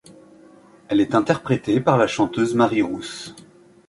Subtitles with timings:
[0.89, 3.35] Elle est interprétée par la chanteuse Mary Roos.